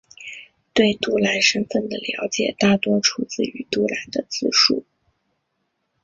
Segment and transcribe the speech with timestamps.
[0.73, 4.83] 对杜兰身份的了解大多出自于杜兰的自述。